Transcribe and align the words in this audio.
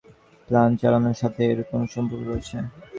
Plane 0.47 0.71
চালানোর 0.81 1.17
সাথে 1.21 1.41
এর 1.45 1.59
কোনো 1.69 1.85
সম্পর্ক 1.93 2.23
রয়েছে? 2.27 2.57